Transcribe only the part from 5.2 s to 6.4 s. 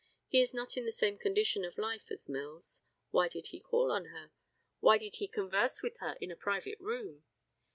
converse with her in a